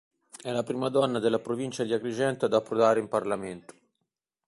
È 0.41 0.49
la 0.51 0.63
prima 0.63 0.89
donna 0.89 1.19
della 1.19 1.37
provincia 1.37 1.83
di 1.83 1.93
Agrigento 1.93 2.45
ad 2.45 2.55
approdare 2.55 2.99
in 2.99 3.07
Parlamento. 3.07 3.75